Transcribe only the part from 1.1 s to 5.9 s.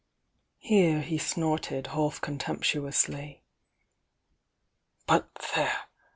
snorted half contemptuously. "But there!